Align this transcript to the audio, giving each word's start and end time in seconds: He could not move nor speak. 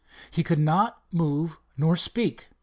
He 0.31 0.41
could 0.43 0.57
not 0.57 1.03
move 1.11 1.59
nor 1.77 1.95
speak. 1.95 2.49